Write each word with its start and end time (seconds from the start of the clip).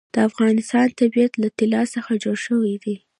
د 0.15 0.15
افغانستان 0.29 0.87
طبیعت 0.99 1.33
له 1.41 1.47
طلا 1.57 1.81
څخه 1.93 2.11
جوړ 2.23 2.37
شوی 2.45 2.73
دی. 2.83 2.95